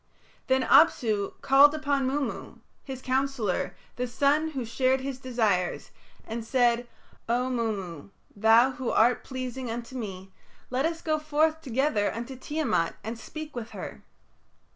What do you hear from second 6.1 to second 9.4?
and said, "O Mummu, thou who art